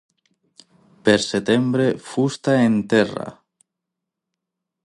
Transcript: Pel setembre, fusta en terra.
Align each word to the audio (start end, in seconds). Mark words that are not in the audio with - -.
Pel 1.09 1.21
setembre, 1.25 1.87
fusta 2.09 2.57
en 2.65 2.81
terra. 2.95 3.29